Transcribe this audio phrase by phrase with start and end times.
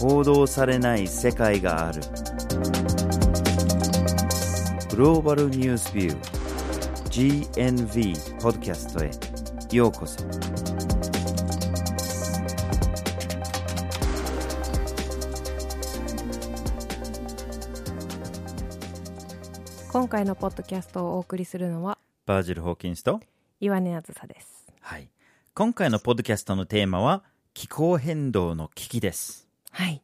[0.00, 2.00] 報道されない世界がある。
[4.88, 9.10] グローバルニュースビュー GNV ポッドキャストへ。
[9.76, 10.24] ようこそ。
[19.92, 23.20] 今回のポッドキャストをお送りするのはバージル・ホーキンスと
[23.60, 24.66] 岩根あずさです。
[24.80, 25.10] はい。
[25.52, 27.22] 今回のポッドキャストのテーマは
[27.52, 30.02] 気候変動の危機ですはい。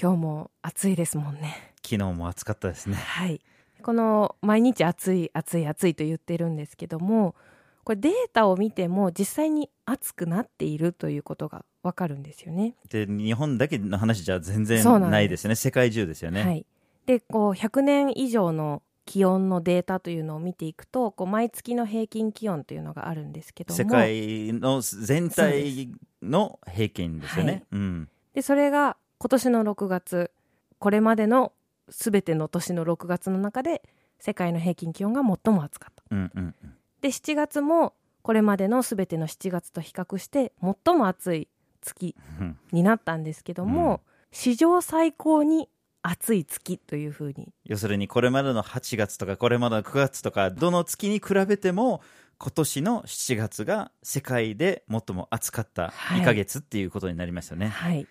[0.00, 1.72] 今日も暑いですもんね。
[1.82, 2.96] 昨日も暑かったですね。
[2.96, 3.40] はい。
[3.82, 7.36] この毎日暑い暑い暑いと言ってるんですけども
[7.84, 12.74] これデータを見ても実際に暑くなっているということがわかるんですよね。
[12.88, 15.54] で日本だけの話じゃ全然ないですよね。
[15.54, 16.66] 世界中ですよね、はい。
[17.06, 23.76] でこう100年以上の気温のデータというのを見ていくとこう毎月の平均気温というのがあるんですけども。
[23.76, 25.88] 世界の全体
[26.22, 27.52] の平均ですよね。
[27.52, 27.64] はい。
[27.70, 30.30] うん、でそれが今年の6月
[30.78, 31.54] これまでの
[31.88, 33.82] 全ての年の6月の中で
[34.18, 36.02] 世界の平均気温が最も暑かった。
[36.10, 36.54] うん、うん、
[37.00, 41.48] で7月もこれまでの全ての7月と比較して最も暑い
[41.80, 42.58] 月うん。
[42.72, 44.02] になったんですけども、
[44.32, 45.70] 史上最高に
[46.02, 47.54] 暑い月というふうに。
[47.64, 52.02] 要するにこれまでの8月とかこれまでの9月とかどの月に比べても
[52.36, 57.68] 今年の7月が世界で最も暑かったはい2ヶ月っていうことになりましたね。
[57.68, 58.06] はい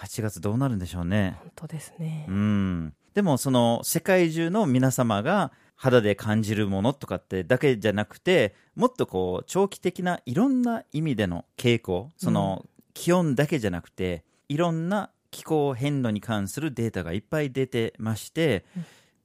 [0.00, 1.36] 8月どうなるんでしょうね。
[1.40, 2.94] 本当ですねう、ん。
[3.14, 18.64] でもその世界中の皆様が肌で感じるものとかってだけじゃなくてもっとこう長期的ないろんな意味での傾向その気温だけじゃなくていろんな気候変動に関するデータがいっぱい出てまして、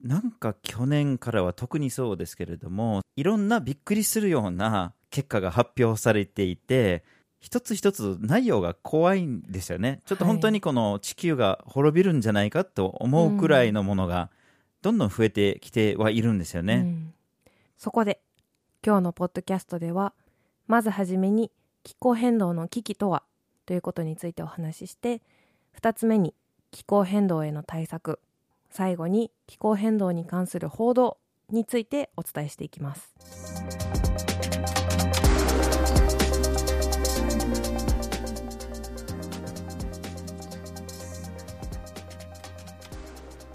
[0.04, 7.04] なんか去年からは特にそうですけれどもいろんなびっくりするような結果が発表されていて
[7.46, 10.02] 一つ一つ内容が怖いんですよね。
[10.08, 14.32] ちょっと本当にこの地球が滅びるんじゃないかと思うくらいのものが
[14.82, 16.74] どんどん増えてきてはいるんですよね。
[16.74, 17.14] うん。
[17.78, 18.20] そこで
[18.84, 20.14] 今日のポッドキャストでは
[20.66, 21.52] まずはじめに
[21.84, 23.22] 気候変動の危機とは
[23.68, 25.22] ということについてお話しして
[25.80, 26.34] 2つ目に
[26.72, 28.20] 気候変動への対策
[28.72, 31.20] 最後に気候変動に関する報道
[31.52, 33.14] についてお伝えしていきます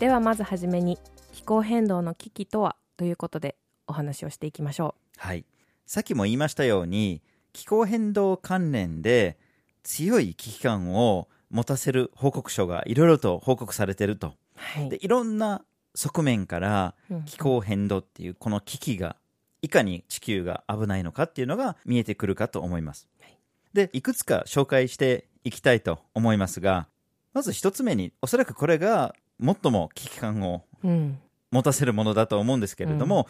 [0.01, 0.99] ではまずはじめに
[1.31, 3.57] 気候変動の危機とはということで
[3.87, 5.45] お話をしていきましょはい、
[5.85, 7.21] さっきも言いましたように
[7.53, 9.37] 気候変動関連で
[9.83, 14.29] 強い危機感を持たせる報告書がいろいろと報告されていると。
[14.29, 14.33] う。
[14.55, 14.89] はい。
[14.89, 15.63] でいろんな
[15.95, 17.25] 側面からうん。
[17.25, 19.17] 気候変動っていうこの危機が
[19.61, 23.07] いかに地球が危ないのかっていうのが見えてくるかと思います。
[23.21, 23.37] はい。
[23.75, 26.89] でいくつか紹介していきたいと思いますが
[27.35, 31.19] まず一つ目におそらくこれが最も危機感をうん
[31.51, 33.27] 持たせるものだと思うんですけれども、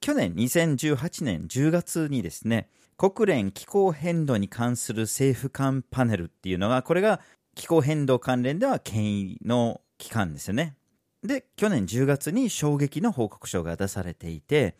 [0.00, 7.20] 去年2018年10月にですね国連気候変動に関する政府間パネルっていうのがこれが
[7.54, 10.76] 気候変動関連では権威の機関ですよね。
[11.24, 14.76] で去年10月に衝撃の報告書が出されていて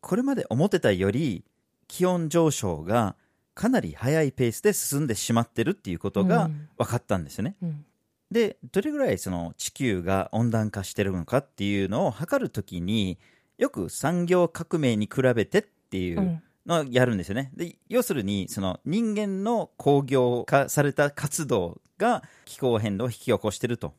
[0.00, 1.44] これまで思ってたより
[1.88, 3.16] 気温上昇が
[3.54, 6.68] かなり速いペースで進んでしまってるっていうことがうん。
[6.76, 7.84] 分かったんですよね、うん
[8.34, 13.16] でどれぐらいその地球が温暖化してるのかっていうのを測るときに
[13.58, 17.50] よく産業革命に比べてっていううんのをやるんですよね。
[17.54, 23.92] で要するにその人間の工業化された活動が気候変動を引き起こしてると。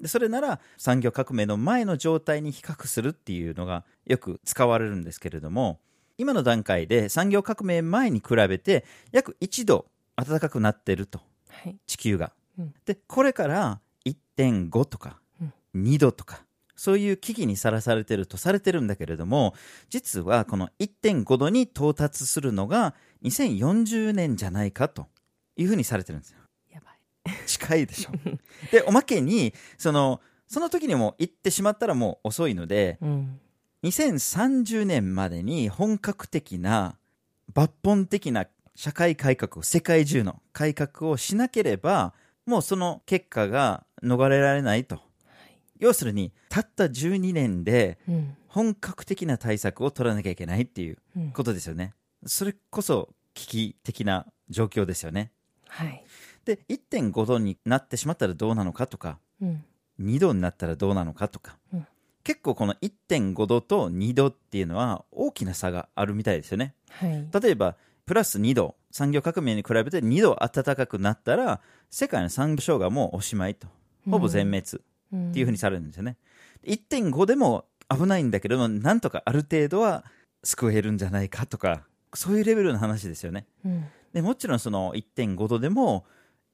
[0.00, 5.80] でそれなら産業革命の前の状態に比較するっていうのがよく使われるんですけれども
[6.18, 12.32] 今の段階で産業革命前に比べて約1度暖かくなってるとはい地球が。
[12.58, 12.74] うん。
[12.84, 15.44] でこれから1.5とかう
[15.78, 15.82] ん。
[15.82, 16.44] 2度とか
[16.76, 19.54] そういう危機にさらされてるとされてるんだけれども
[19.90, 25.06] 実はこの1.5度に到達するのが2040年じゃないかと
[25.56, 26.38] いうふうにされてるんですよ。
[26.70, 26.92] やば
[27.32, 27.36] い。
[27.46, 28.12] 近いでしょ。
[28.70, 33.40] でおまけにそのその時にも行ってしまったらもう遅いのでうん。
[33.84, 36.96] 2030年までに本格的な
[37.54, 42.14] 抜本的な社会改革世界中の改革をしなければ
[42.48, 45.00] もうその結果が逃れられないと。
[45.78, 48.34] 要するにたった12年でうん。
[48.48, 51.30] 本格的な対策を取らなきゃいけないっていううん。
[51.32, 51.92] ことですよね。
[52.24, 55.30] それこそ危機的な状況ですよね。
[55.68, 56.02] はい。
[56.46, 59.64] で1.5度になってしまったらどうなのかとかうん。
[60.00, 61.86] 2度になったらどうなのかとか、うん。
[62.24, 66.74] 結構この1.5度と2度っていうのは大きな差があるみたいですよね。
[66.90, 67.28] はい。
[67.42, 67.76] 例えば
[68.08, 71.60] プラス2度産業革命に比べて2度暖かくなったら
[71.90, 73.68] 世界の産業省がもうおしまいと
[74.10, 76.16] ほぼ全滅っていうふうにされるんですよね。
[76.64, 80.04] 1.5でも危ないんだけども、なんとかある程度は
[80.42, 81.82] 救えるんじゃないかとか、
[82.14, 83.46] そういうレベルの話ですよね。
[83.64, 86.06] うんでもちろんその1.5度でも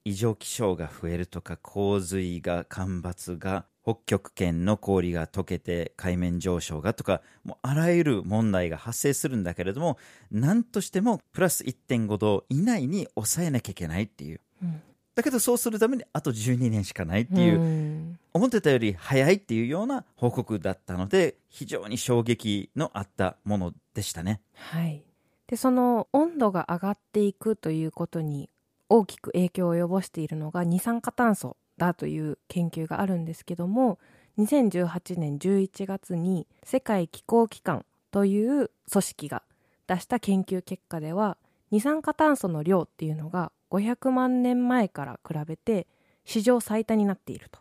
[0.03, 9.99] 異常気象が増えるとか洪水が干ばつが北極圏の氷が溶けて海面上昇がとかもうあらゆる問題が発生するんだけれども
[10.31, 14.41] 何としてもプラス1.5度以内に抑えなきゃいけないっていう。
[14.63, 14.81] うん。
[15.13, 18.19] だけどそうするためにあと12年しかないっていう、うん。
[18.33, 24.41] 思ってたより早いっていうような報告だったので非常に衝撃のあったものでしたね。
[24.55, 25.03] はい、
[25.47, 28.49] でその温度が上がっていくということに
[28.89, 33.99] 大きく影響を及ぼしているのが二酸化炭素だという研究があるんですけども
[34.37, 39.43] 2018年11月に世界気候機関という組織が
[39.87, 41.37] 出した研究結果では
[41.71, 45.87] 二酸化炭素の量っていうのが500万年前から比べて
[46.23, 47.59] 史上最多になっていると。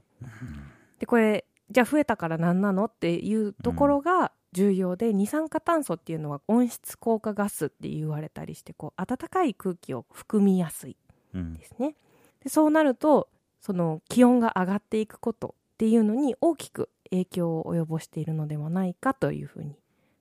[0.99, 10.97] でこれじゃあ増えたから何なのっていうところが重要で、二酸化炭素っていうのは温室効果ガスって言われたりしてこう暖かい空気を含みやすい
[11.35, 11.97] うんですね。
[12.43, 13.29] でそうなると
[13.65, 19.79] その気温が上がっていくことっていうのに大きく影響を及ぼしているのではないかというふうに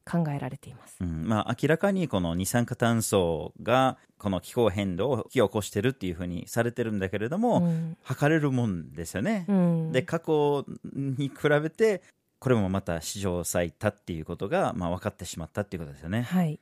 [0.10, 0.96] 考えられています。
[1.02, 9.46] うんまあ、明らかにこの二酸化炭素がこの気候変動を引き起こしてるっていうふうにされてるんだけれども、うん測れるもんですよね。
[9.50, 12.02] うんで過去に比べて
[12.40, 16.22] これもまた史上最多っていうことが、まあ、分かってしまったっていうことですよね。
[16.22, 16.60] はい、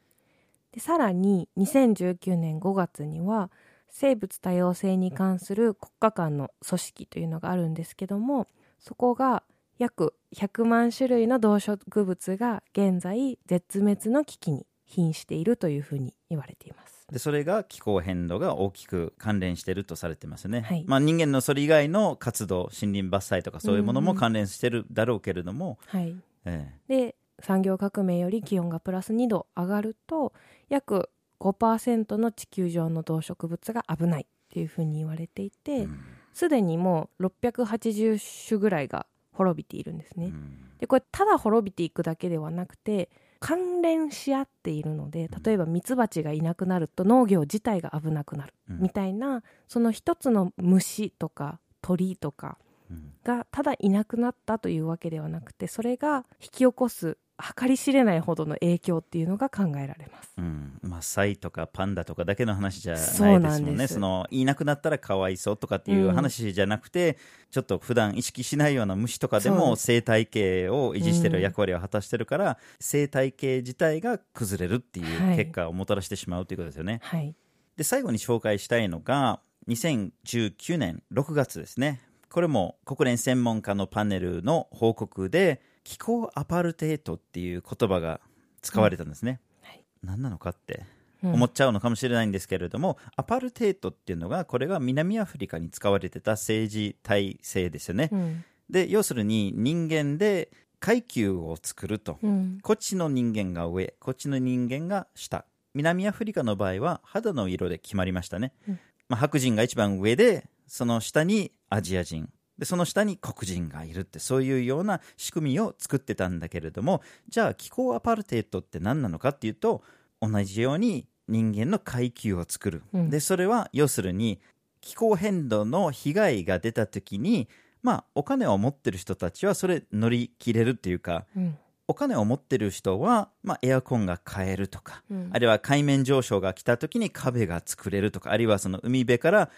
[0.71, 3.51] でさらに2019年5月には
[3.91, 8.47] 生物多様性に関する国家間の組織というのがあるんですけども
[8.79, 9.43] そこが
[9.77, 17.07] 約100万種類の動植物が現在絶滅の危機に瀕しているというふうに言われています。
[17.11, 20.85] でそれが気候変動が大きく関連してるとされてますね、はい。
[20.87, 26.15] まあ、人間のそれ以外の活動森林伐採とかそういうものも関連してるだろうけれども、はい、
[26.45, 30.31] えで産業革命より気温がプラス2度上がると
[30.69, 31.09] 約
[31.41, 35.87] 5%の地球上の動植物が危ないっていうふうに言われていえて
[36.33, 40.27] すで、にもう680種ぐらいが滅びているんですね。
[40.27, 40.57] うん。
[40.77, 43.09] でこれただ滅びていくだけではなくて
[43.39, 48.81] 関連し合っているので例えばミツバチがいなくなると農業自体が危なくなるうん。
[48.81, 52.57] みたいなその一つの虫とか鳥とか
[52.89, 53.13] うん。
[53.23, 60.33] がただいなくなったというわけではなくてそれが引き起こす計り知れないほどの影響っていうのが考えられます。
[60.37, 60.79] うん。
[60.81, 67.17] まあ、サイとかパンダとかだけの話じゃないですもなんねそのいなくなったらかわいそうとかっていう話じゃなくて、
[67.49, 76.99] ちょっと普段意識しないような虫とかでも生態系を維持してる役割を果たしてるから、生態系自体が崩れるっていう結果をもたらしてしまうということですよね。
[77.03, 77.35] はい、
[77.77, 82.01] で最後に紹介したいのが2019年6月ですね。
[82.29, 88.21] これも国連専門家のパネルの報告で気候アパルテートっていう言葉が
[88.61, 89.83] 使われたんですね、はい。
[90.03, 90.85] 何なのかって
[91.23, 91.33] うん。
[91.33, 98.43] 思っちゃうのかもしれないんですけれども、アパルテートっていうのがこれが南アフリカに使われてた政治体制ですよね、うん。
[98.69, 100.49] で要するに人間で
[100.79, 102.57] 階級を作ると、うん。
[102.61, 105.45] こっちの人間が上こっちの人間が下。
[105.73, 108.79] 南アフリカの場合は肌の色で決まりましたね、うん。
[109.07, 112.29] まあ、白人が一番上でその下にアジア人
[112.61, 119.81] でその下に黒人がいるってそういうような仕組みを作ってたんだけれどもじゃあ気候アパルテートって何なのかっていうと
[120.21, 123.09] 同じように人間の階級を作る、うん。
[123.09, 124.39] でそれは要するに
[124.79, 127.49] 気候変動の被害が出た時に
[127.81, 131.57] まあお金を持ってる人たちはそれ乗り切れるっていうかうん。
[131.87, 135.29] お金を持ってる人は、まあ、エアコンが買えるとか、うん。
[135.33, 139.49] あるいは海面上昇が来た時に壁が作れるとかあるいはその海辺から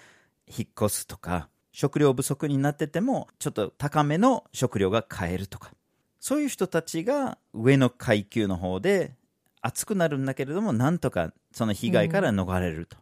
[0.48, 5.74] 引っ越すとか食料不足になっててもちょっと高めの食料が買えるとか。
[6.20, 9.14] そういう人たちが上の階級の方で
[9.62, 12.96] 暑くなるんだけれどもなんとかその被害から逃れると、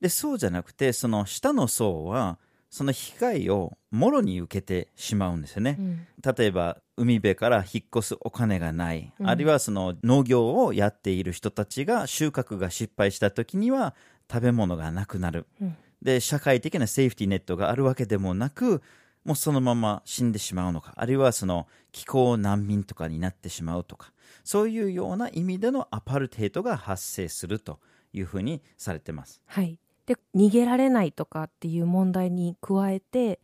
[0.00, 2.38] でそうじゃなくてその下の層は
[2.68, 6.06] その被害をもろに受けてしまうんですよね、うん。
[6.36, 9.28] 例えば海辺から引っ越すお金がない、うん。
[9.28, 13.94] あるいはその農業をやっている人たちが収穫が失敗した時には
[14.28, 15.46] 食べ物がなくなる。
[15.60, 18.82] うんで社会的なセーフティーネットがあるわけでもなく
[19.24, 24.12] もうそのまま死んでしまうのかあるいはその気候難民とかになってしまうとか
[24.44, 27.80] そういうような意味でのアパルテートが発生すると
[28.12, 29.42] いうふうにされてます。
[29.44, 33.40] はい、で逃げられないとかっていう問題に加えて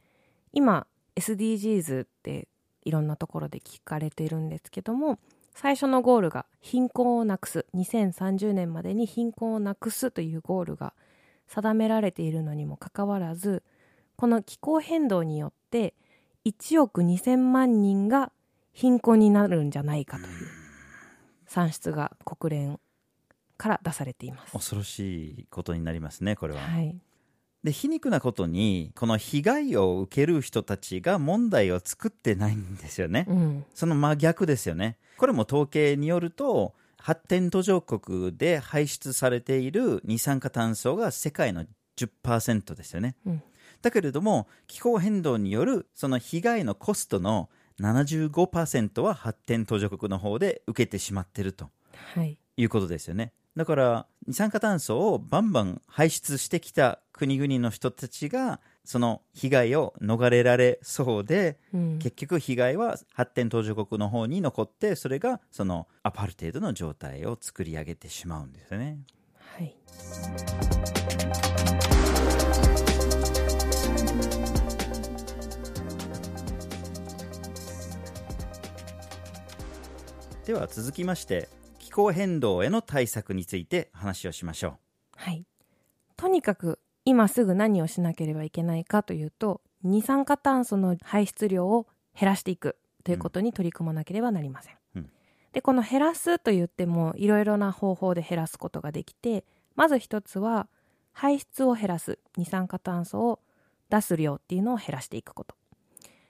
[0.52, 2.49] 今 SDGs って
[2.84, 5.18] いろんなところで聞かれているんですけども
[5.54, 10.94] 最初のゴールが貧困をなくす2030年までに貧困をなくすというゴールが
[11.46, 13.62] 定められているのにもかかわらず
[14.16, 15.94] この気候変動によって
[16.44, 18.32] 1億2000万人が
[18.72, 20.28] 貧困になるんじゃないかという
[21.46, 22.80] 算出が国連
[23.56, 24.52] から出されています。
[24.52, 26.60] 恐ろしいことになりますね、これは。
[26.60, 26.96] はい、
[27.62, 33.26] で、皮肉なことに、この被害を受ける人たちが問題を作ってないんですよね。
[33.28, 34.98] うん、その真逆ですよね。
[35.16, 36.74] これも統計によると、
[37.04, 41.66] 発展途上国で排出されている二酸化炭素が世界の
[41.99, 43.14] 10%ですよね。
[43.26, 43.42] うん
[43.82, 51.68] だけれども、気候変動によるその被害のコストの75%は発展途上国の方で受けてしまっていると
[52.14, 53.34] はい、いうことですよね。
[53.54, 68.99] だから、二酸化炭素をバンバン排出してきた国々の人たちが、その被害を逃れられそうで、うん、結局被害は発展途上国の方に残ってそれがそのアパルテードの状態を作り上げてしまうんですよね。
[69.57, 69.75] はい、
[80.45, 81.49] では続きまして
[81.79, 84.76] 気候変動への対策について話をしましょ
[85.17, 85.47] はい。
[86.17, 91.87] とにかく今すぐ何をしなければいけないかというと二酸化炭素の排出量を
[92.18, 94.76] 減らしていくということに取り組まなければなりません。
[94.96, 95.11] うん。
[95.52, 99.44] でこの減らすと言ってもいろいろな方法で減らすことができて
[99.76, 100.68] まず一つは
[101.12, 103.40] 排出を減らす二酸化炭素を
[103.90, 105.54] 出す量っていうのを減らしていくこと。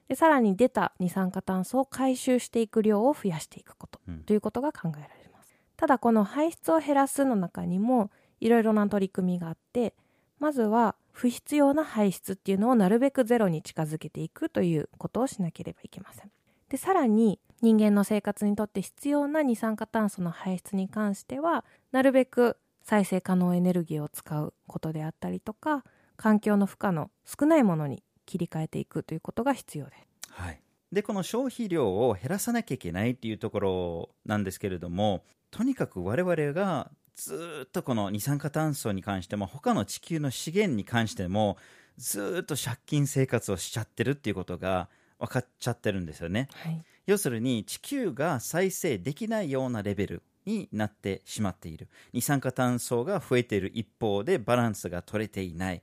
[0.08, 4.18] でさらに出た二酸化炭素を回収していく量を増やしていくこと、うん。
[4.24, 5.54] ということが考えられます。
[5.76, 9.94] ただこの排出を減らすの中にもいろいろな取り組みがあって
[10.38, 16.30] まずは不必要な排出っていうのをなるべくゼロに近づけていくということをしなければいけません。
[16.68, 25.84] でさらに人間の生活にとって必要な二酸化炭素の排出に関してはなるべく再生可能エネルギーを使うことであったりとか
[26.16, 30.08] 環境の負荷の少ないものに切り替えていくということが必要です。
[30.30, 30.60] はい。
[30.92, 41.56] でこの消費量を減らさなきゃいけないっていうところなんですけれどもとにかく我々がずーっとこの二酸化炭素に関しても他の地球の資源に関しても
[41.96, 46.48] ずーっと借金生活をしちゃってるっていうことが分かっちゃってるんですよね。
[46.54, 46.82] はい。
[47.06, 51.88] 要するに地球が再生できないようなレベルになってしまっている。
[52.12, 55.82] 二酸化炭素が増えている一方でバランスが取れていない。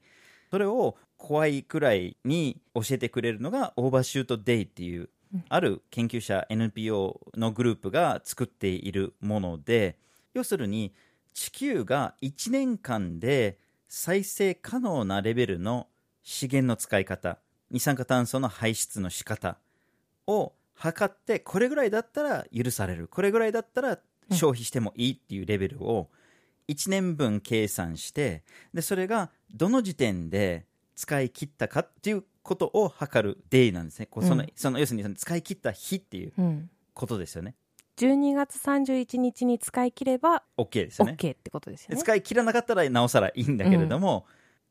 [0.49, 5.45] それを怖いくらいに教えてくれるのがオーバーシュートデイっていううん。
[5.47, 9.97] ある研究者 NPO のグループが作っているもので
[10.33, 10.93] 要するに
[11.33, 13.57] 地球が1年間で
[13.87, 15.87] 再生可能なレベルの
[16.23, 17.39] 資源の使い方
[17.71, 19.57] 二酸化炭素の排出の仕方
[20.27, 26.09] を測ってこれぐらいだったら許されるこれぐらいだったら消費してもいいっていうレベルを
[26.67, 34.07] 1年分計算してでそれがどの時点で使い切ったかっていうことを測るデイなんですね。
[34.07, 34.51] こうその,、うん。
[34.55, 37.55] その要するにその使い切った日っていううん、ことですよね
[38.01, 41.15] 12月31日に使い切れば OK ですよね。
[41.19, 41.95] OK ってことですよね。
[41.95, 44.25] で使い切らなかったらなおさらいいんだけれども、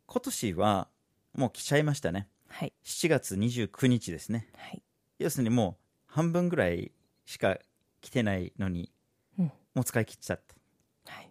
[0.06, 0.88] 今年は
[1.34, 2.28] もう来ちゃいましたね。
[2.48, 2.72] はい。
[2.84, 4.48] 7月29日ですね。
[4.56, 4.82] はい。
[5.20, 6.90] 要するにもう半分ぐらい
[7.24, 7.58] しか
[8.00, 8.90] 来てないのに、
[9.38, 9.52] うん。
[9.74, 10.42] もう使い切っちゃっ
[11.06, 11.12] た。
[11.12, 11.30] はい、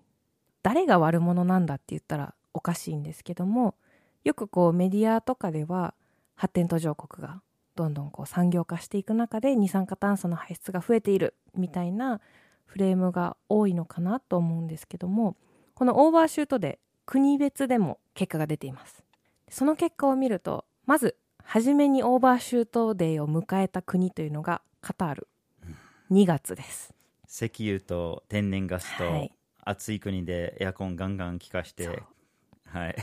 [0.64, 3.76] 誰が悪者なんだって言ったらおかしいんですけども
[4.24, 5.94] よくこうメディアとかでは
[6.36, 7.42] 発展途上国が
[7.80, 12.20] どんどんこう産業化していく中で二酸化炭素の排出が増えているみたいな
[12.66, 15.38] フレームが多いのかなと思うんですけども
[15.76, 19.02] このオーバーシュートで国別でも結果が出ています。
[19.50, 25.28] その結果を見るとまず初めにオーバーシュートデーを迎えた国というのがカタール。
[26.12, 26.94] 2月です。
[27.30, 29.32] 石油と天然ガスとはい。
[29.64, 31.98] 暑い国でエアコンガンガン効かして、はい、
[32.66, 32.96] はい、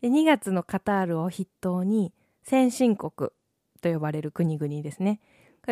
[0.00, 3.30] で2月のカタールを筆頭に先進国
[3.82, 5.20] と呼ばれる国々ですね。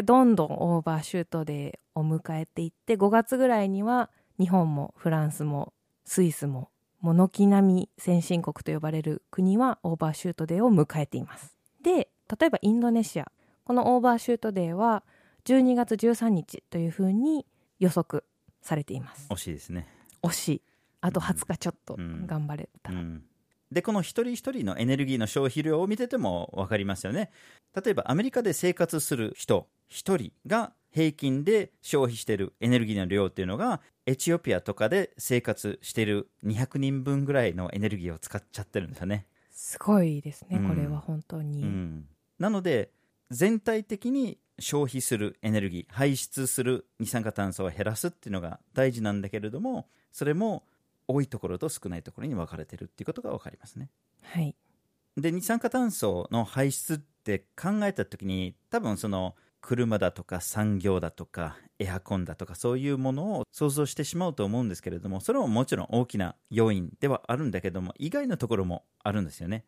[0.05, 5.73] どんどんオーバーシュートデーを迎えていって5月ぐらいには日本もフランスも
[6.05, 6.71] スイスも
[7.03, 11.57] 軒並み先進国と呼ばれる国はオーバーシュートデーを迎えています。
[11.83, 13.33] で例えばインドネシア。
[13.65, 15.05] このオーバーシュートデーは
[15.45, 17.47] 12月13日というふうに
[17.79, 18.25] 予測
[18.63, 19.29] されています。
[19.31, 19.87] 惜しいですね、
[20.23, 20.63] 惜しい。
[21.01, 22.27] あと20日ちょっとうん。
[22.27, 22.93] 頑張れた。
[22.93, 23.23] ら、うん、
[23.73, 27.31] でこの一人一人のエネルギーの消費量を見てても分かりますよね。
[27.75, 39.27] 例えばアメリカで生活する人一人が平均で消費しているエネルギーの量っていうのがエチオピアとかで生活している200人分ぐらいのエネルギーを使っちゃってるんですよね。
[39.53, 40.69] すごいですね、うん。
[40.69, 42.09] これは本当に、うん、
[42.39, 42.91] なので
[43.31, 50.65] 全体的に消費するエネルギー排出する二酸化炭素を減らすっていうのが大事なんだけれどもそれも
[51.11, 53.91] 多いところと少ないところに分かれてるっていうことが分かりますね。
[54.23, 54.55] はい。
[55.17, 69.67] で二酸化炭素の排出っって考えた時に多分その車だとか産業だとかエアコンだとかそういうものを想像してしまうと思うんですけれどもそれももちろん大きな要因ではあるんだけども意外なところもあるんですよね。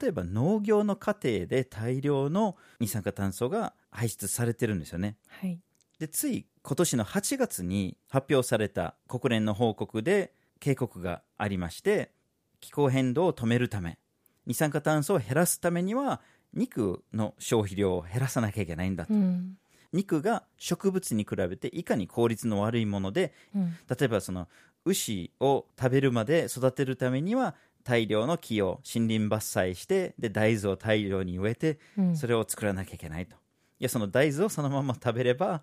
[0.00, 5.16] 例えば農業の過程で大量の二酸化炭素が排出されてるんですよね。
[5.26, 5.58] はい。
[5.98, 12.12] でつい今年の8月に発表された国連の報告で警告がありまして
[12.60, 13.98] 気候変動を止めるため
[14.46, 16.20] 二酸化炭素を減らすためには
[16.54, 19.56] 肉の消費量を減らさなきゃいけないんだと、うん。
[19.92, 23.76] 肉が植物に比べていかに効率の悪いものでうん。
[23.88, 24.48] 例えばその
[24.84, 32.16] 牛を食べるまで育てるためには大量の木を森林伐採してで大豆を大量に植えてうん。
[32.16, 33.34] それを作らなきゃいけないと。
[33.80, 35.62] いや、その大豆をそのまま食べれば、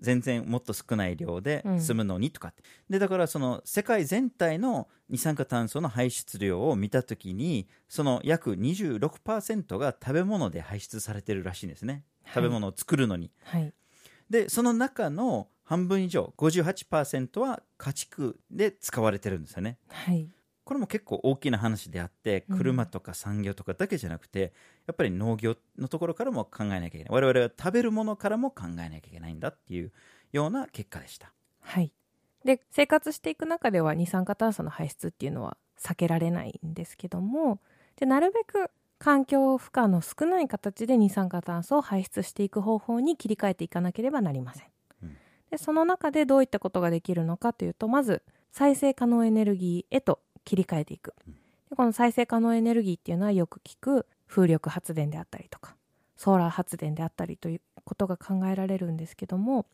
[0.00, 2.62] 全然もっと少ない量で済むのにとかって。
[2.88, 12.04] で、だからその世界全体の二酸化炭素の排出量を見たときに、その約26%が食べ物で排出されてるらしいんですね。
[12.26, 13.30] 食べ物を作るのに。
[13.44, 13.72] はい
[14.30, 19.78] で、その中の半分以上、58%は家畜で使われてるんですよね。
[19.88, 20.28] はい
[20.62, 24.52] これも結構大きな話であってうん車とか産業とかだけじゃなくて、
[24.90, 27.06] やっぱり農業のところからも考えなきゃいけない。
[27.10, 29.92] 我々は食べるものからも考えなきゃいけないんだっていう
[30.32, 31.32] ような結果でした。
[31.60, 31.92] はい。
[32.44, 37.60] で生活していく中では二酸化炭素の排出っていうのは避けられないんですけども
[37.96, 44.66] でなるべく環境負荷の少ない形で二酸化炭素を排出していく方法に切り替えていかなければなりません、
[45.04, 45.16] うん。
[45.50, 51.14] でその中でどういったことができるのかというとまず再生可能エネルギーへと切り替えていく。
[51.68, 55.74] でこの再生可能エネルギーっていうのはよく聞く風力発電であったりとか
[56.16, 59.66] ソーラー発電であったりということが考えられるんですけども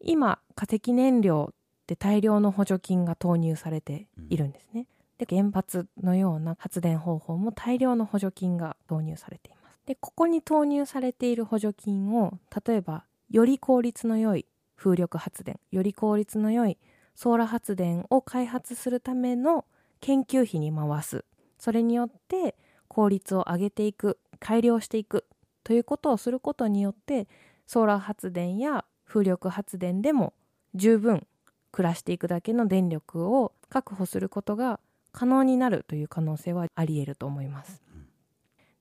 [0.00, 1.54] 今化石燃料っ
[1.86, 4.86] て大量の補助金が投入されているんですね。
[5.18, 9.78] で原発のような発電方法も大量の補助金が投入されています。
[9.86, 16.78] でここに投入されている補助金を例えばより効率の良い風力発電より効率の良い
[17.14, 19.66] ソーラー発電を開発するための
[20.00, 21.24] 研究費に回す
[21.58, 22.56] それによって
[22.94, 25.26] 効率を上げていく改良していく
[25.64, 27.26] ということをすることによって
[27.66, 30.32] ソーラー発電や風力発電でも
[30.76, 31.26] 十分
[31.72, 34.78] 暮らしていくだけの電力を確保することが
[35.10, 37.82] 可能になるという可能性はあり得ると思います。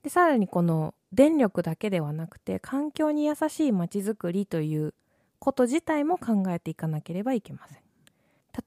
[0.04, 4.94] でさらにこの電力だけではなくて環境に優しいまちづくりという
[5.40, 7.80] こと自体も考えていかなければいけません。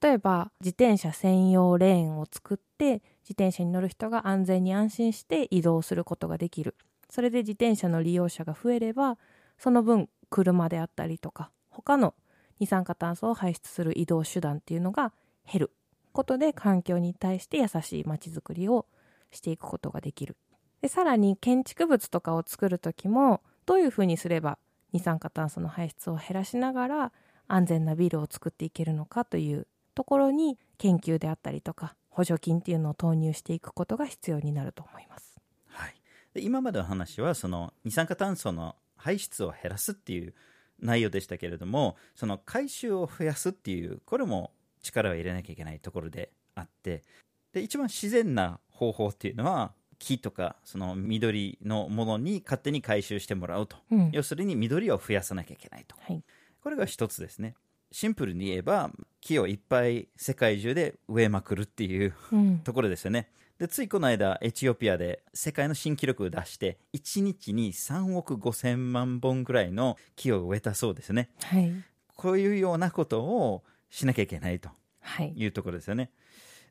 [0.02, 6.76] 例えば自転車専用レーンを作って自転車に乗る人が安全に安心して移動することができる。
[7.10, 9.18] それで自転車の利用者が増えれば
[9.58, 12.14] その分車であったりとか他の
[12.58, 15.12] 二酸化炭素を排出する移動手段っていうのが
[15.50, 15.72] 減る。
[16.12, 18.86] ことで環境に対して優しいまちづくりを
[19.30, 20.36] していくことができる。
[20.80, 24.58] でさらに建築物とかを作る時もどういうふうにすれば
[24.92, 27.12] 二酸化炭素の排出を減らしながら
[27.48, 35.38] 安全なビルを作っていけるのかというところに研究であったりとか補助金っていうのを投入していくことが必要になると思います。
[35.68, 35.94] はい、
[36.32, 40.32] で今までの話はその二酸化炭素の排出を減らすっていう
[40.80, 44.50] 内容でしたけれどもその回収を増やすっていうこれも
[44.80, 47.04] 力を入れなきゃいけないところであって
[47.52, 54.10] で一番自然な方法っていうのは木とかその緑のものに勝手に回収してもらうと、うん。
[54.12, 55.96] 要するに緑を増やさなきゃいけないと。
[56.00, 56.22] はい。
[56.62, 57.54] これが一つですね
[57.96, 58.90] シンプルに言えば
[59.22, 63.30] 木をいっぱい世界中で植えまくるっていううんところですよね。
[63.58, 71.30] で、ついこの間、エチオピアで世界の新記録を出して、1日に3億5千万本ぐらいの木を植えたそうですね。
[71.42, 71.72] はい
[72.16, 74.68] こういうようなことをしなきゃいけないと
[75.00, 76.10] はいいうところですよね。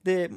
[0.05, 0.29] で、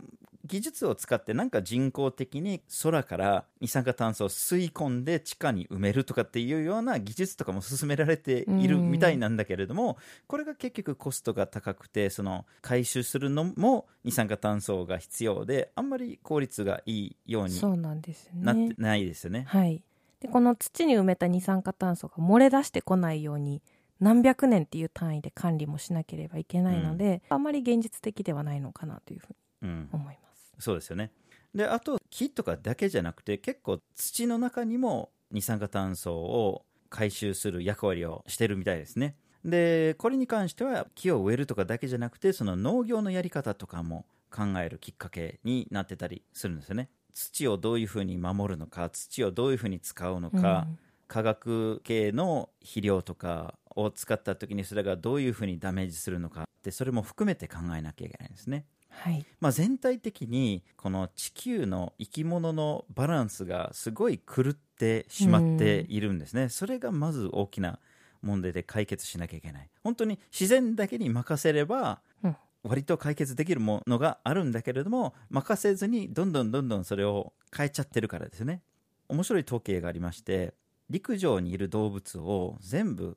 [0.46, 18.74] 技術を使ってなんか人工的に空から二酸化炭素を吸い込んで地下に埋めるとかっていうような技術とかも進められているみたいなんだけれども、これが結局コストが高くて、その回収するのも二酸化炭素が必要で、あんまり効率がいいようにそうなんですなってね。
[18.78, 19.44] ないですよね。
[19.46, 19.83] はい
[20.20, 23.62] でこの土に埋めた二酸化炭素が漏れ出してこないように
[24.00, 29.47] 何百年っていう単位で管理もしなければいけないので、あまり現実的ではないのかなというふうにうん。
[29.62, 30.55] 思います。
[30.59, 31.12] そうですよね。
[31.55, 39.16] で、あと木とかだけじゃなくて、結構土の中にも二酸化炭素を回収する役割をしてるみたいですね。
[39.44, 46.90] で、これに関しては木を植えるとかだけじゃなくて、その農業のやり方とかも考えるきっかけになってたりするんですよね。
[47.14, 58.66] 土をどういうふうに守るのか、土をどういうふうに使うのか、うん化学系の肥料とかを使った時にそれがどういうふうにダメージするのかってそれも含めて考えなきゃいけないんですね。
[58.98, 59.24] はい。
[59.40, 67.78] まあ、全体的にこの地球の生き物のバランスがすごい狂ってしまっているんですね、それがまず大きな
[68.22, 69.70] 問題で解決しなきゃいけない。
[69.82, 72.37] 本当に自然だけに任せればうん。
[72.64, 78.62] 割と解決できるものがあるんだけれども任せずにどんどんどんどんそれを変えちゃってるからですね。
[79.08, 80.54] 面白い統計がありまして
[80.90, 83.16] 陸上にいる動物を全部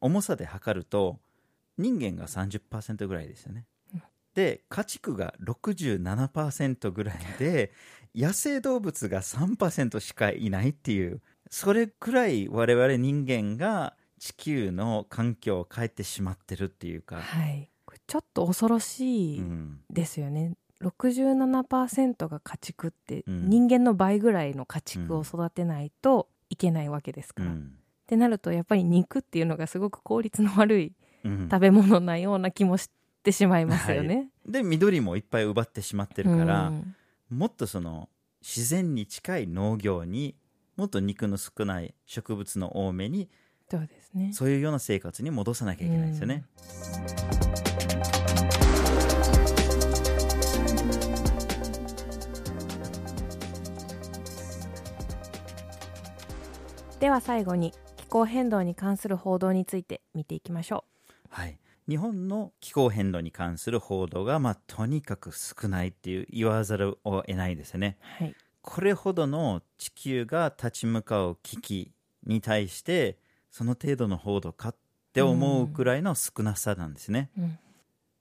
[0.00, 1.18] 重さで測ると
[1.78, 3.64] 人間が30%ぐらいですよね
[4.40, 7.72] で家畜が67%ぐらいで
[8.14, 17.68] 野生動物が3%しかいないっていうそれくらい我々人間が地球の環境を変えてしまってるっていうか、はい。
[18.06, 19.80] ちょっと恐ろしいうん。
[19.90, 23.50] ですよね、67%が家畜ってうん。
[23.50, 27.72] 人間の倍ぐらいの家畜を育てないといけないわけですから、っうん。
[28.06, 30.92] てなるとやっぱり肉っていうのがすごく効率の悪い
[31.24, 31.48] うん。
[31.50, 32.99] 食べ物なような気もして
[33.32, 34.30] しまいますよね。
[34.46, 36.96] で緑もいっぱい奪ってしまってるから、うん。
[37.30, 38.08] もっとその
[38.40, 40.36] 自然に近い農業に
[40.76, 43.28] もっと肉の少ない植物の多めに
[43.70, 44.32] そうですね。
[44.32, 46.44] そういうような生活に戻さなきゃいけないですよね。
[56.98, 60.84] では最後に気候変動に関する報道について見ていきましょ
[61.30, 61.58] はい、
[61.90, 67.98] 日本の気候変動に関する報道が、まあ、とにかく少ないっていう言わざるを得ないですね。
[68.20, 68.24] う。
[68.24, 71.92] はい、これほどの地球が立ち向かう危機
[72.24, 73.18] に対して
[73.50, 74.76] その程度の報道かっ
[75.12, 77.30] て思うくらいの少なさなんですね。
[77.36, 77.58] うん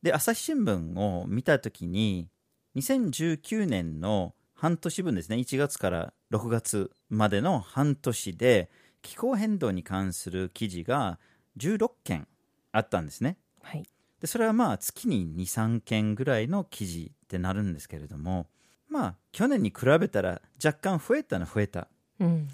[0.02, 2.30] で朝日新聞を見た時に
[2.76, 8.70] 2019年の半年分ですね1月から6月までの半年で
[9.02, 11.20] 気候変動に関する記事が
[11.58, 12.28] 16件
[12.72, 13.38] あったんですね。
[13.62, 13.84] はい。
[14.22, 18.48] でそれはまあ月に23件ぐらいの記事ってなるんですけれども
[18.90, 21.88] まあ去年に比べたら若干増えたのは増えた。
[22.20, 22.48] うん。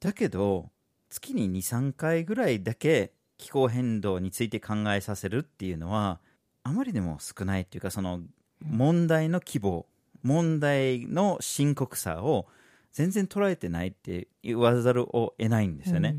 [0.00, 0.70] だけど
[1.10, 6.20] 月に23回ぐらいだけ気候変動について考えさせるっていうのは
[6.64, 8.20] あまりでも少ないっていうかその
[8.60, 9.86] 問題の規模
[10.22, 12.46] 問題の深刻さを
[12.92, 16.16] 全然捉えてないって言わざるを得ないんですよね、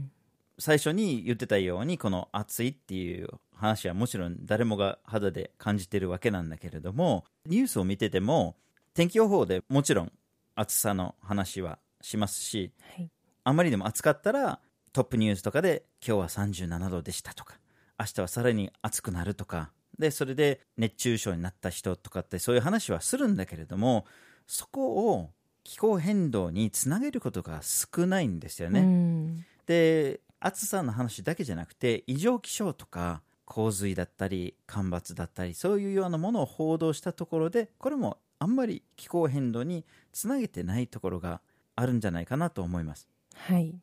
[0.60, 3.30] 最初に言ってたようにこの暑いっていう
[3.64, 8.58] 話はもちろん誰もが肌で感じてるわけなんだけれどもニュースを見てても
[8.94, 10.12] 天気予報でもちろん
[10.56, 13.10] 暑さの話はしますしはい
[13.46, 14.60] あまりでも暑かったら
[14.94, 17.56] トップニュースとかで今日は37度でしたとか
[18.00, 24.06] 明日はさらに暑くなるとかでそれで熱中症になった人とかってそういう話はするんだけれども
[24.48, 25.30] そこを
[25.64, 28.82] 気候変動につなげることが少ないんですよね。
[28.82, 41.42] うんで暑さの話だけじゃなくて異常気象とか洪水だったり干ばつだったりそういうようなものを報道したところでこれもあんまり気候変動につなげてないところが
[41.76, 43.08] あるんじゃないかなと思います。
[43.36, 43.76] はい。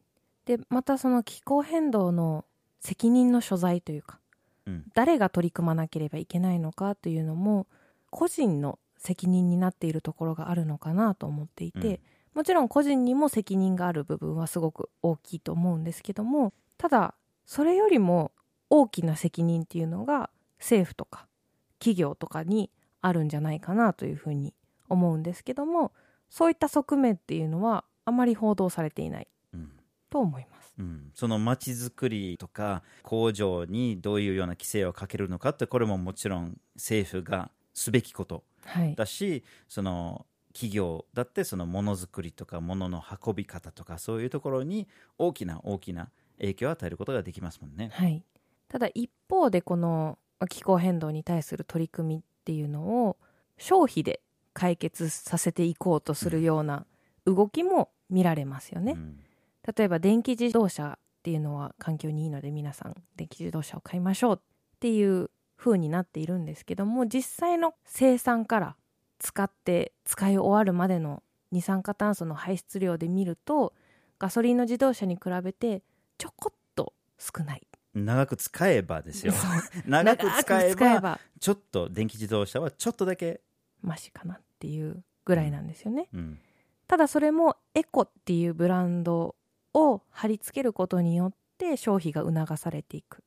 [0.44, 2.44] でまたその気候変動の
[2.80, 4.18] 責任の所在というか
[4.66, 4.84] うん。
[4.94, 7.66] 誰が取り組まなければいけないのかというのも
[8.10, 12.00] 個人の責任になっているところがあるのかなと思っていて、うん。
[12.34, 18.32] もちろん個人にも責任がある部分はすごく大きいと思うんですけどもただそれよりも
[18.70, 21.26] 大きな責任っていうのが政府とか
[21.78, 22.70] 企業とかに
[23.02, 24.54] あるんじゃないかなというふうに
[24.88, 25.92] 思うんですけども
[26.28, 29.70] そういった側面っていうのはあまり報道されていないうん
[30.08, 30.74] と思います。
[30.78, 47.90] うん、その街づくりとか工場にどういうような規制をかけるのかってこれももちろん政府がすべきことはい、だしその企業だってそのものづくりとかものの運び方とかそういうところに大きな大きな影響を与えることができますもんね。
[47.92, 48.22] はい、
[48.70, 53.18] ただ一方でこのまあ気候変動に対する取り組みっていうのを
[53.58, 54.20] 消費で
[54.54, 56.86] 解決させていこうとするような
[57.26, 58.92] 動きも見られますよね。
[58.92, 59.20] うん
[59.76, 68.76] 例えば電気自動車っていうのは環境にいいので皆さん電気自動車を買いましょうっていう風になっているんですけども実際の生産から
[69.18, 73.74] 使って使い終わるまでの二酸化炭素の排出量で見ると
[74.18, 75.82] ガソリンの自動車に比べて
[76.16, 77.66] ちょこっと少ない。
[77.94, 79.32] 長く使えばですよ。
[79.86, 81.20] 長く使えばば。
[81.40, 83.40] ちょっと電気自動車はちょっとだけ、
[83.82, 86.08] マシかなっていうぐらいなんですよね。
[86.12, 86.38] うん。
[86.86, 89.36] ただそれもエコっていうブランド
[89.74, 93.22] を貼り付けることによって消費が促されていく。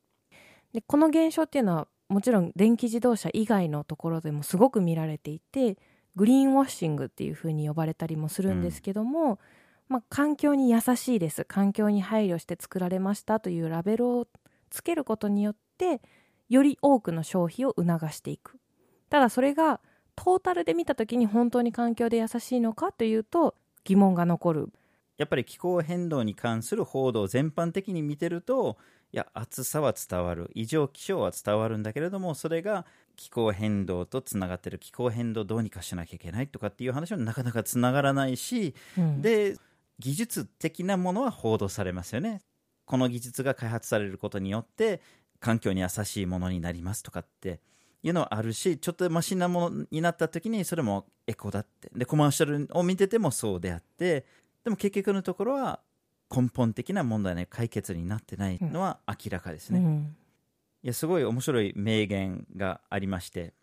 [0.74, 5.78] でこの現象っていうのはもちろん電気自動車以外のところでもすごく見られていて
[6.16, 9.40] グリーンウォッシングっていうふうに呼ばれたりもするんですけども、
[9.88, 11.46] まあ、環境に優しいです。
[11.46, 14.28] 環境に配慮して作られましたというラベルを
[14.74, 16.02] つけることによって
[16.50, 18.60] より多くの消費を促していく。
[19.10, 19.80] ただそれが
[20.16, 24.70] トータルで見た時に本当に環境で優しいのかというと疑問が残る。
[25.18, 28.78] やっぱり気候変動に関する報道全般的に見てると
[29.12, 30.50] いや暑さは伝わる。
[30.56, 34.80] 異常気象は伝わるんだけれどもそれが気候変動とつながってる。
[34.80, 36.48] 気候変動どうにかしなきゃいけない？
[36.48, 39.22] とかっていう話はなかなかつながらないし、うん。
[39.22, 39.56] で
[40.00, 42.42] 技術的なものは報道されますよね
[42.86, 45.02] この技術が開発されることによって
[45.40, 47.60] 環境に優しいものになりますとかって
[48.02, 51.90] いうのはあるしちょっとマシなものになった時にそれもエコだって。
[51.96, 54.26] でコマーシャルを見ててもそうであって
[54.64, 55.80] でも結局のところは
[56.36, 60.16] 根本的な問題の解決になってないのは明らかですね、うん。
[60.84, 63.54] いやすごい面白い名言がありまして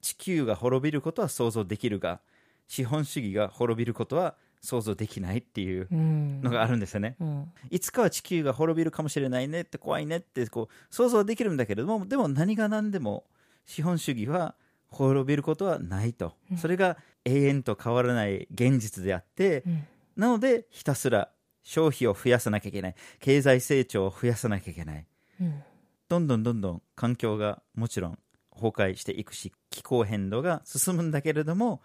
[0.00, 2.20] 地球が滅びることは想像できるが
[2.68, 6.40] 資本主義が滅びることは想像できないっていううん。
[6.42, 7.52] のがあるんですよね、うん。
[7.70, 13.24] いつかは地球が滅びるかもしれないねって怖いねってこう想像できるんだけれどもでも何が何でも
[13.66, 14.54] 資本主義は
[14.88, 16.56] 滅びることはないと、うん。
[16.58, 19.84] それが永遠と変わらない現実であって、うん。
[20.16, 21.30] なのでひたすら
[21.62, 22.94] 消費を増やさなきゃいけない。
[23.18, 25.06] 経済成長を増やさなきゃいけない。
[25.40, 25.62] うん。
[26.08, 28.18] どんどんどんどん環境がもちろん
[28.52, 31.80] 崩壊していくし気候変動が進むんだけれども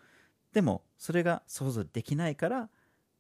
[0.56, 2.70] でもそれが想像できないから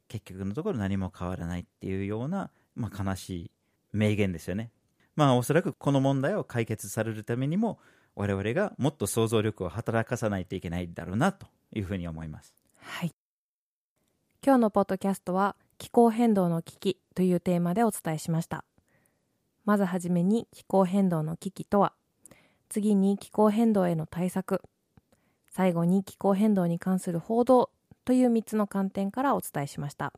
[0.07, 3.51] 結局のところ何も変わらないっていうような、まあ、悲しい
[3.91, 4.71] 名言ですよね。
[5.17, 7.77] まあおそらくこの問題を解決されるためにも
[8.15, 12.53] 我々がもっと想像力を働かさないといけないだろうなというふうに思います。
[12.77, 13.13] はい。
[14.41, 18.63] 今日のポッドキャストは気候変動の危機というテーマでお伝えしました。
[19.65, 21.95] まずはじめに気候変動の危機とは。
[22.69, 24.61] 次に気候変動への対策。
[25.55, 27.69] 最後に気候変動に関する報道
[28.03, 30.11] という3つの観点からお伝えしました。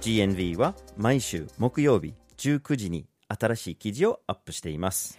[0.00, 5.18] GNV は毎週木曜日19時に新しい記事をアップしています。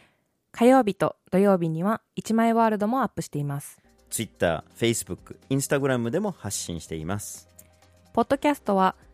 [0.54, 3.82] 火曜日と土曜日には1枚ワールドもアップしています。
[4.10, 7.50] Twitter、Facebook、Instagram でも発信しています。
[8.14, 8.96] ポッドキャストは